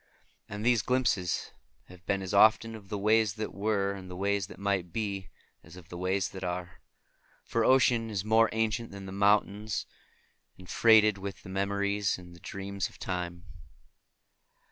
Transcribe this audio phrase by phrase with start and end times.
[0.49, 1.51] And these glimpses
[1.85, 5.29] have been as often of the ways that were and the ways that might be,
[5.63, 6.81] as of the ways that are;
[7.43, 9.85] for ocean is more ancient than the mountains,
[10.57, 13.45] and freighted with the memories and the dreams of Time.